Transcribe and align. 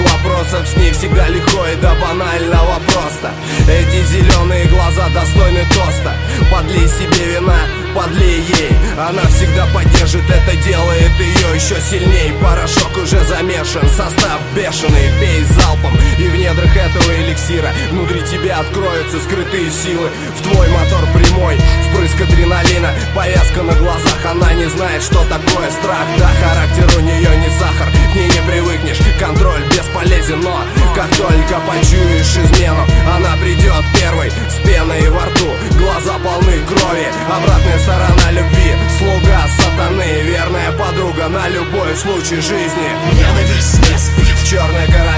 вопросов 0.00 0.66
с 0.66 0.76
ней 0.76 0.92
всегда 0.92 1.28
легко 1.28 1.66
и 1.66 1.76
до 1.76 1.94
банального 2.00 2.80
просто. 2.86 3.30
Эти 3.68 4.04
зеленые 4.06 4.66
глаза 4.66 5.08
достойны 5.10 5.64
тоста. 5.68 6.14
Подлей 6.50 6.88
себе 6.88 7.34
вина, 7.34 7.58
подлей 7.94 8.40
ей. 8.40 8.70
Она 8.98 9.22
всегда 9.28 9.66
поддержит, 9.74 10.22
это 10.30 10.56
делает 10.56 11.12
ее 11.18 11.54
еще 11.54 11.76
сильней. 11.80 12.32
Порошок 12.40 12.96
уже 12.96 13.20
замешан, 13.24 13.86
состав 13.90 14.40
бешеный 14.56 15.10
Пей 15.20 15.44
залпом. 15.44 15.98
И 16.18 16.28
в 16.28 16.36
недрах 16.36 16.74
этого 16.74 17.12
эликсира 17.42 17.72
Внутри 17.90 18.22
тебя 18.22 18.60
откроются 18.60 19.20
скрытые 19.20 19.70
силы. 19.70 20.08
В 20.36 20.42
твой 20.42 20.68
мотор 20.68 21.06
прямой, 21.14 21.58
впрыск 21.90 22.20
адреналина. 22.20 22.90
Повязка 23.14 23.62
на 23.62 23.74
глазах, 23.74 24.18
она 24.30 24.52
не 24.54 24.66
знает, 24.66 25.02
что 25.02 25.24
такое 25.24 25.70
страх. 25.70 26.06
Да, 26.18 26.30
характер 26.40 26.88
у 26.98 27.00
нее 27.00 27.36
не 27.36 27.50
сахар, 27.58 27.88
к 28.12 28.14
ней 28.14 28.28
не 28.28 28.50
привыкнешь. 28.50 28.98
Контроль 29.18 29.62
бесполезен, 29.70 30.40
но 30.40 30.60
как 30.94 31.08
только 31.16 31.60
почуешь 31.66 32.36
измену 32.36 32.84
Она 33.14 33.36
придет 33.40 33.84
первой 33.98 34.30
с 34.30 34.66
пеной 34.66 35.08
во 35.10 35.26
рту. 35.26 35.50
Глаза 35.78 36.18
полны 36.18 36.58
крови, 36.66 37.06
обратная 37.28 37.78
сторона 37.78 38.30
любви. 38.30 38.72
Слуга 38.98 39.46
сатаны, 39.58 40.22
верная 40.22 40.72
подруга 40.72 41.28
на 41.28 41.48
любой 41.48 41.94
случай 41.96 42.40
жизни. 42.40 42.88
Ненависть 43.12 43.78
не 43.78 43.98
спит 43.98 44.22
ходы 44.52 44.76
Это 44.82 45.02
ее 45.02 45.11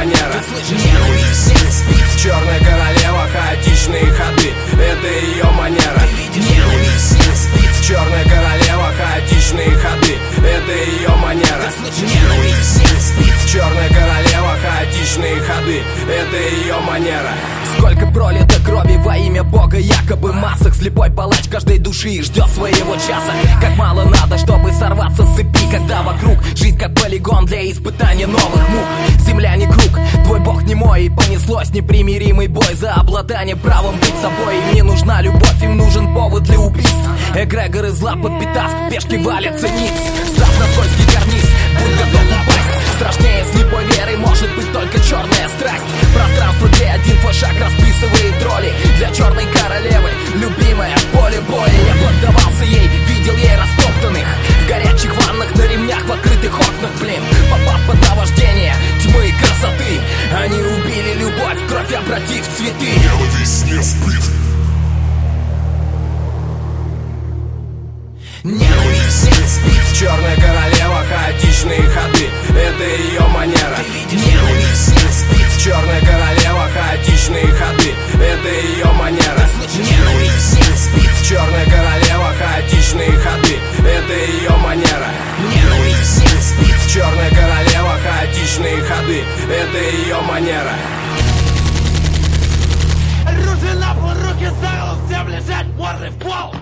манера. 0.00 0.40
Ненависть. 0.70 1.48
Не 1.48 1.70
спит 1.70 2.20
Черная 2.22 2.58
королева, 2.60 3.28
хаотичные 3.32 4.06
ходы. 4.06 4.50
Это 4.72 5.08
ее 5.26 5.44
манера. 5.44 6.02
Ненависть. 6.34 7.12
Не 7.18 7.34
спит 7.34 7.86
Черная 7.86 8.24
королева, 8.24 8.92
хаотичные 8.98 9.70
ходы. 9.70 10.14
Это 10.38 10.72
ее 10.72 11.14
манера. 11.16 11.68
Ненависть. 12.00 12.78
Не 12.78 13.00
спит 13.00 13.50
Черная 13.52 13.88
королева, 13.88 14.56
хаотичные 14.62 15.40
ходы. 15.40 15.82
Это 16.08 16.36
ее 16.36 16.78
манера 16.80 17.59
Сколько 17.80 18.06
пролито 18.08 18.60
крови 18.62 18.98
во 18.98 19.16
имя 19.16 19.42
Бога 19.42 19.78
Якобы 19.78 20.34
масок 20.34 20.74
слепой 20.74 21.10
палач 21.10 21.48
каждой 21.48 21.78
души 21.78 22.22
Ждет 22.22 22.48
своего 22.50 22.94
часа. 22.96 23.32
Как 23.58 23.74
мало 23.78 24.04
надо, 24.04 24.36
чтобы 24.36 24.70
сорваться 24.70 25.24
с 25.24 25.34
цепи 25.34 25.70
Когда 25.70 26.02
вокруг 26.02 26.36
жизнь 26.54 26.78
как 26.78 26.94
полигон 26.94 27.46
для 27.46 27.70
испытания 27.72 28.26
новых 28.26 28.68
мук. 28.68 28.84
Земля 29.20 29.56
не 29.56 29.64
круг, 29.64 29.98
твой 30.24 30.40
бог 30.40 30.62
не 30.64 30.74
мой 30.74 31.06
И 31.06 31.08
понеслось 31.08 31.70
непримиримый 31.70 32.48
бой 32.48 32.74
За 32.74 32.92
обладание 32.92 33.56
правом 33.56 33.96
быть 33.96 34.14
собой. 34.20 34.56
Им 34.68 34.74
не 34.74 34.82
нужна 34.82 35.22
любовь, 35.22 35.62
им 35.62 35.78
нужен 35.78 36.14
повод 36.14 36.42
для 36.42 36.60
убийств 36.60 37.08
Эгрегоры 37.34 37.92
зла 37.92 38.14
подпитав, 38.14 38.72
пешки 38.90 39.16
валятся 39.16 39.68
ниц. 39.70 39.92
Став 40.34 40.60
на 40.60 40.66
скользкий 40.66 41.14
карниз, 41.14 41.48
будь 41.80 41.96
готов 41.96 42.24
упасть. 42.42 42.96
Страшнее 42.96 43.44
слепой 43.54 43.84
веры 43.86 44.16
может 44.18 44.54
быть 44.54 44.70
только 44.70 45.00
черная 45.00 45.48
любовь, 61.30 61.66
кровь 61.68 61.92
обратив 61.94 62.46
в 62.46 62.56
цветы 62.56 62.86
Ненависть 62.86 63.66
не 63.66 63.82
спит 63.82 64.22
Ненависть 68.44 69.24
не 69.24 69.46
спит 69.46 69.80
Черная 69.98 70.36
королева, 70.36 71.04
хаотичные 71.10 71.82
ходы. 71.82 72.26
Это 72.48 72.84
ее 72.84 73.20
манера. 73.28 73.78
Ненависть 74.10 74.88
не 74.88 75.12
спит 75.12 75.62
Черная 75.62 76.00
королева, 76.00 76.68
хаотичные 76.72 77.46
ходы. 77.48 77.92
Это 78.14 78.48
ее 78.48 78.86
манера. 78.92 79.46
Ненависть 79.76 80.54
не 80.54 80.74
спит 80.74 81.28
Черная 81.28 81.66
королева, 81.66 82.32
хаотичные 82.38 83.12
ходы. 83.12 83.58
Это 83.78 84.14
ее 84.14 84.56
манера. 84.56 85.08
Ненависть 85.54 86.22
не 86.22 86.40
спит 86.40 86.92
Черная 86.94 87.30
королева, 87.30 87.79
изящные 88.50 88.82
ходы. 88.82 89.24
Это 89.48 89.78
ее 89.78 90.20
манера. 90.22 90.72
Руки 93.26 93.78
нахуй, 93.78 94.14
руки 94.14 94.46
за 94.46 94.80
голову, 94.80 95.06
всем 95.06 95.28
лежать, 95.28 95.66
морды 95.76 96.10
в 96.10 96.18
пол! 96.18 96.54